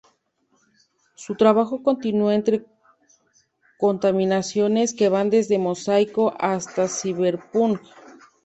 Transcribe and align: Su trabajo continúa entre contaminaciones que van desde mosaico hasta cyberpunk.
Su 1.13 1.35
trabajo 1.35 1.83
continúa 1.83 2.33
entre 2.33 2.65
contaminaciones 3.77 4.95
que 4.95 5.09
van 5.09 5.29
desde 5.29 5.59
mosaico 5.59 6.33
hasta 6.39 6.87
cyberpunk. 6.87 7.79